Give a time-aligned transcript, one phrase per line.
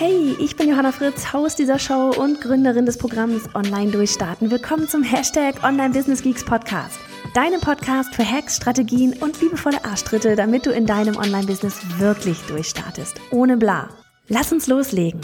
[0.00, 4.48] Hey, ich bin Johanna Fritz, Haus dieser Show und Gründerin des Programms Online Durchstarten.
[4.48, 7.00] Willkommen zum Hashtag Online Business Geeks Podcast.
[7.34, 13.20] Deinem Podcast für Hacks, Strategien und liebevolle Arschtritte, damit du in deinem Online-Business wirklich durchstartest.
[13.32, 13.88] Ohne bla.
[14.28, 15.20] Lass uns loslegen.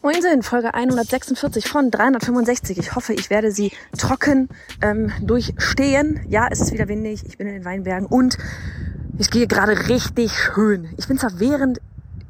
[0.00, 2.78] Moinsen, Folge 146 von 365.
[2.78, 4.48] Ich hoffe, ich werde sie trocken
[4.80, 6.24] ähm, durchstehen.
[6.26, 7.26] Ja, es ist wieder windig.
[7.26, 8.38] Ich bin in den Weinbergen und
[9.18, 10.88] ich gehe gerade richtig schön.
[10.96, 11.80] Ich bin zwar während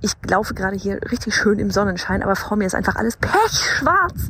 [0.02, 4.28] ich laufe gerade hier richtig schön im Sonnenschein, aber vor mir ist einfach alles pechschwarz.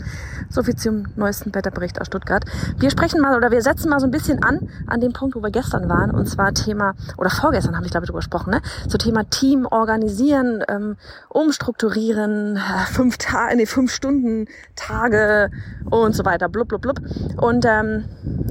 [0.53, 2.45] So viel zum neuesten Wetterbericht aus Stuttgart.
[2.77, 5.43] Wir sprechen mal oder wir setzen mal so ein bisschen an an dem Punkt, wo
[5.43, 6.11] wir gestern waren.
[6.11, 8.61] Und zwar Thema, oder vorgestern habe ich glaube ich darüber gesprochen, ne?
[8.87, 10.97] So Thema Team organisieren, ähm,
[11.31, 12.59] umstrukturieren,
[12.91, 14.47] fünf Tage, nee, fünf Stunden,
[14.77, 15.51] Tage
[15.89, 17.01] und so weiter, blub, blub, blub.
[17.39, 18.05] Und ähm,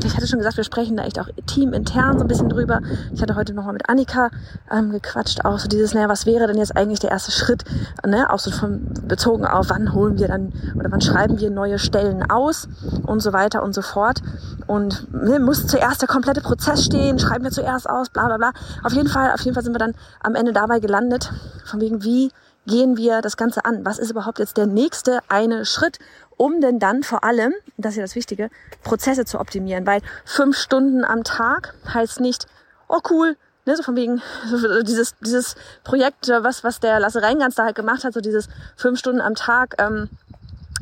[0.04, 2.81] ich hatte schon gesagt, wir sprechen da echt auch teamintern so ein bisschen drüber.
[3.14, 4.31] Ich hatte heute nochmal mit Annika
[4.72, 7.64] ähm, gequatscht, auch so dieses, naja, was wäre denn jetzt eigentlich der erste Schritt,
[8.04, 11.78] ne, auch so von, bezogen auf, wann holen wir dann oder wann schreiben wir neue
[11.92, 12.70] Stellen aus
[13.06, 14.22] und so weiter und so fort.
[14.66, 18.52] Und ne, muss zuerst der komplette Prozess stehen, schreiben wir zuerst aus, bla bla bla.
[18.83, 21.31] Auf jeden Fall, auf jeden Fall sind wir dann am Ende dabei gelandet,
[21.66, 22.31] von wegen, wie
[22.66, 23.83] gehen wir das Ganze an?
[23.83, 26.00] Was ist überhaupt jetzt der nächste eine Schritt,
[26.38, 28.50] um denn dann vor allem, das ist ja das Wichtige,
[28.83, 29.86] Prozesse zu optimieren?
[29.86, 32.45] Weil fünf Stunden am Tag heißt nicht,
[32.88, 34.22] oh cool, ne, so von wegen
[34.83, 39.00] dieses dieses Projekt, was was der Lasse Reingans da halt gemacht hat, so dieses fünf
[39.00, 40.09] Stunden am Tag ähm,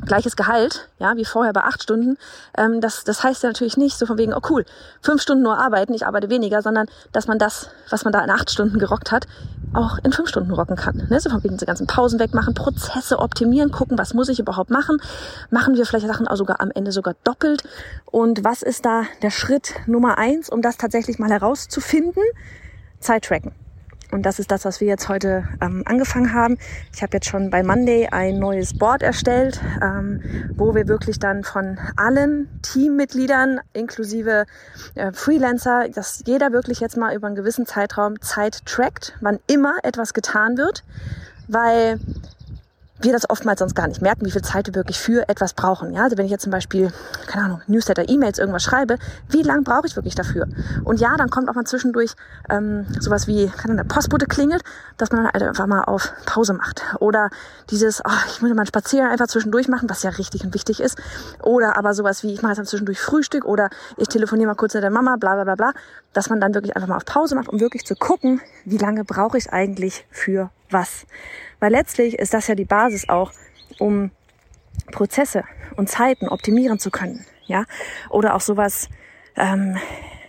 [0.06, 2.16] gleiches Gehalt, ja, wie vorher bei acht Stunden.
[2.56, 4.64] Ähm, das, das heißt ja natürlich nicht so von wegen, oh cool,
[5.02, 8.30] fünf Stunden nur arbeiten, ich arbeite weniger, sondern dass man das, was man da in
[8.30, 9.26] acht Stunden gerockt hat,
[9.72, 11.06] auch in fünf Stunden rocken kann.
[11.08, 11.20] Ne?
[11.20, 15.00] So von wegen diese ganzen Pausen wegmachen, Prozesse optimieren, gucken, was muss ich überhaupt machen?
[15.50, 17.62] Machen wir vielleicht Sachen auch sogar am Ende sogar doppelt?
[18.06, 22.22] Und was ist da der Schritt Nummer eins, um das tatsächlich mal herauszufinden?
[22.98, 23.52] Zeit tracken.
[24.10, 26.58] Und das ist das, was wir jetzt heute ähm, angefangen haben.
[26.94, 30.22] Ich habe jetzt schon bei Monday ein neues Board erstellt, ähm,
[30.56, 34.46] wo wir wirklich dann von allen Teammitgliedern inklusive
[34.94, 39.76] äh, Freelancer, dass jeder wirklich jetzt mal über einen gewissen Zeitraum Zeit trackt, wann immer
[39.82, 40.84] etwas getan wird,
[41.48, 42.00] weil
[43.00, 45.92] wir das oftmals sonst gar nicht merken, wie viel Zeit wir wirklich für etwas brauchen.
[45.92, 46.92] Ja, also wenn ich jetzt zum Beispiel,
[47.26, 50.46] keine Ahnung, Newsletter, E-Mails, irgendwas schreibe, wie lang brauche ich wirklich dafür?
[50.84, 52.12] Und ja, dann kommt auch mal zwischendurch
[52.48, 54.62] ähm, sowas wie, kann der Postbote klingelt,
[54.96, 56.82] dass man dann halt einfach mal auf Pause macht.
[57.00, 57.30] Oder
[57.70, 60.80] dieses, oh, ich muss mal einen Spaziergang einfach zwischendurch machen, was ja richtig und wichtig
[60.80, 60.98] ist.
[61.42, 64.82] Oder aber sowas wie, ich mache jetzt zwischendurch Frühstück oder ich telefoniere mal kurz mit
[64.82, 65.72] der Mama, bla bla bla bla,
[66.12, 69.04] dass man dann wirklich einfach mal auf Pause macht, um wirklich zu gucken, wie lange
[69.04, 71.06] brauche ich eigentlich für was.
[71.58, 73.32] Weil letztlich ist das ja die Basis auch,
[73.78, 74.10] um
[74.90, 75.44] Prozesse
[75.76, 77.24] und Zeiten optimieren zu können.
[77.46, 77.64] Ja,
[78.10, 78.88] oder auch sowas,
[79.36, 79.76] ähm,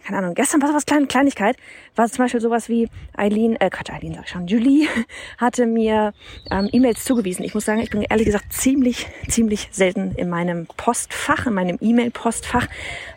[0.03, 1.55] keine Ahnung, gestern war sowas kleine Kleinigkeit,
[1.95, 4.87] war zum Beispiel sowas wie Eileen, äh, Quatsch, Eileen sag ich schon, Julie
[5.37, 6.13] hatte mir
[6.49, 7.45] ähm, E-Mails zugewiesen.
[7.45, 11.77] Ich muss sagen, ich bin ehrlich gesagt ziemlich, ziemlich selten in meinem Postfach, in meinem
[11.79, 12.67] E-Mail-Postfach,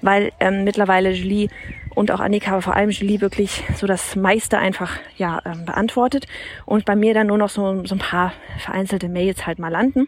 [0.02, 1.48] weil ähm, mittlerweile Julie
[1.94, 6.26] und auch Annika, aber vor allem Julie wirklich so das meiste einfach ja ähm, beantwortet
[6.66, 10.06] und bei mir dann nur noch so, so ein paar vereinzelte Mails halt mal landen.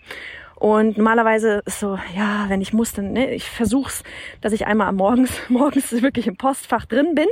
[0.57, 4.03] Und normalerweise ist so, ja, wenn ich muss, dann, ne, ich versuch's,
[4.41, 7.29] dass ich einmal am morgens, morgens wirklich im Postfach drin bin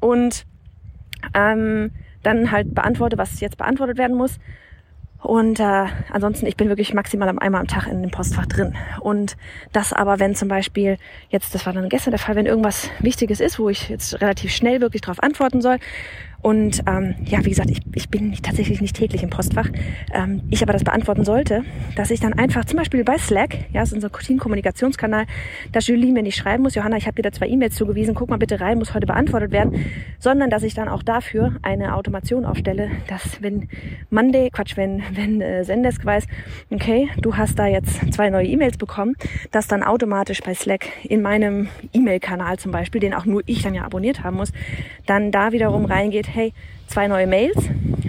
[0.00, 0.46] und
[1.34, 1.92] ähm,
[2.22, 4.38] dann halt beantworte, was jetzt beantwortet werden muss.
[5.26, 8.76] Und äh, ansonsten, ich bin wirklich maximal einmal am Tag in dem Postfach drin.
[9.00, 9.36] Und
[9.72, 10.98] das aber, wenn zum Beispiel
[11.30, 14.52] jetzt, das war dann gestern der Fall, wenn irgendwas Wichtiges ist, wo ich jetzt relativ
[14.52, 15.78] schnell wirklich darauf antworten soll,
[16.42, 19.68] und ähm, ja, wie gesagt, ich, ich bin nicht, tatsächlich nicht täglich im Postfach.
[20.12, 21.64] Ähm, ich aber das beantworten sollte,
[21.96, 25.26] dass ich dann einfach zum Beispiel bei Slack, ja, das ist unser Team-Kommunikationskanal,
[25.72, 28.30] dass Julie mir nicht schreiben muss, Johanna, ich habe dir da zwei E-Mails zugewiesen, guck
[28.30, 29.84] mal bitte rein, muss heute beantwortet werden,
[30.18, 33.68] sondern dass ich dann auch dafür eine Automation aufstelle, dass wenn
[34.10, 36.26] Monday, Quatsch, wenn, wenn äh, Zendesk weiß,
[36.70, 39.14] okay, du hast da jetzt zwei neue E-Mails bekommen,
[39.50, 43.74] dass dann automatisch bei Slack in meinem E-Mail-Kanal zum Beispiel, den auch nur ich dann
[43.74, 44.52] ja abonniert haben muss,
[45.06, 46.52] dann da wiederum reingeht, hey,
[46.86, 47.56] zwei neue Mails,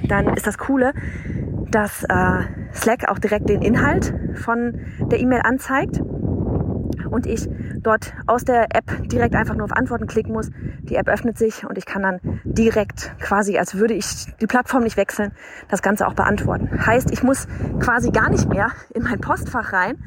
[0.03, 0.93] dann ist das Coole,
[1.69, 2.43] dass äh,
[2.73, 4.79] Slack auch direkt den Inhalt von
[5.11, 6.01] der E-Mail anzeigt
[7.09, 7.47] und ich
[7.81, 10.49] dort aus der App direkt einfach nur auf Antworten klicken muss.
[10.81, 14.83] Die App öffnet sich und ich kann dann direkt quasi, als würde ich die Plattform
[14.83, 15.31] nicht wechseln,
[15.69, 16.69] das Ganze auch beantworten.
[16.85, 17.47] Heißt, ich muss
[17.79, 19.97] quasi gar nicht mehr in mein Postfach rein,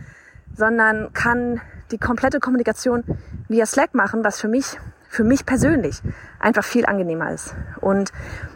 [0.55, 1.61] sondern kann
[1.91, 3.05] die komplette Kommunikation
[3.49, 4.79] via Slack machen, was für mich,
[5.11, 6.01] für mich persönlich
[6.39, 7.55] einfach viel angenehmer ist.
[7.81, 8.13] Und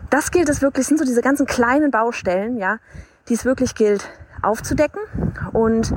[0.08, 2.78] das gilt es wirklich, sind so diese ganzen kleinen Baustellen, ja,
[3.28, 4.08] die es wirklich gilt
[4.40, 5.00] aufzudecken.
[5.52, 5.92] Und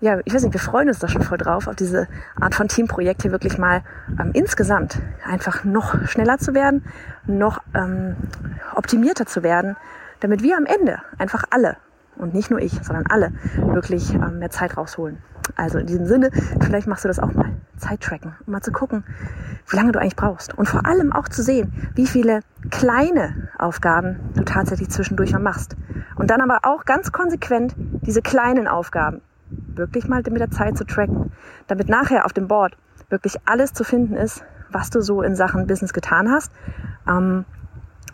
[0.00, 2.08] ja, ich weiß nicht, wir freuen uns da schon voll drauf, auf diese
[2.40, 3.82] Art von Teamprojekt hier wirklich mal
[4.18, 6.84] ähm, insgesamt einfach noch schneller zu werden,
[7.26, 8.16] noch ähm,
[8.74, 9.76] optimierter zu werden,
[10.18, 11.76] damit wir am Ende einfach alle
[12.16, 15.18] und nicht nur ich, sondern alle wirklich ähm, mehr Zeit rausholen.
[15.56, 16.30] Also in diesem Sinne,
[16.60, 17.50] vielleicht machst du das auch mal.
[17.76, 19.04] Zeit tracken, um mal zu gucken,
[19.68, 20.56] wie lange du eigentlich brauchst.
[20.56, 25.76] Und vor allem auch zu sehen, wie viele kleine Aufgaben du tatsächlich zwischendurch mal machst.
[26.16, 30.84] Und dann aber auch ganz konsequent diese kleinen Aufgaben wirklich mal mit der Zeit zu
[30.84, 31.32] tracken,
[31.66, 32.76] damit nachher auf dem Board
[33.08, 36.52] wirklich alles zu finden ist, was du so in Sachen Business getan hast.
[37.08, 37.44] Ähm,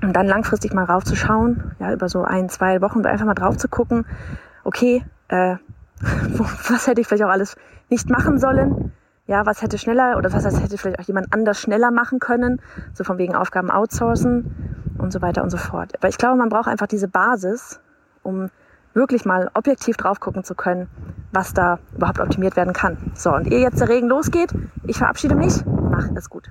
[0.03, 3.69] und dann langfristig mal raufzuschauen, ja, über so ein, zwei Wochen einfach mal drauf zu
[3.69, 4.05] gucken,
[4.63, 5.57] okay, äh,
[6.69, 7.57] was hätte ich vielleicht auch alles
[7.89, 8.93] nicht machen sollen?
[9.27, 12.61] Ja, was hätte schneller oder was hätte vielleicht auch jemand anders schneller machen können?
[12.95, 14.53] So von wegen Aufgaben outsourcen
[14.99, 15.93] und so weiter und so fort.
[15.97, 17.81] Aber ich glaube, man braucht einfach diese Basis,
[18.23, 18.51] um
[18.95, 20.89] wirklich mal objektiv drauf gucken zu können,
[21.33, 22.97] was da überhaupt optimiert werden kann.
[23.15, 24.53] So, und ehe jetzt der Regen losgeht,
[24.87, 25.65] ich verabschiede mich.
[25.67, 26.51] Mach es gut.